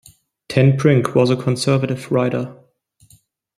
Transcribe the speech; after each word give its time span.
Ten 0.47 0.77
Brink 0.77 1.13
was 1.13 1.29
a 1.29 1.35
conservative 1.35 2.11
writer. 2.11 2.57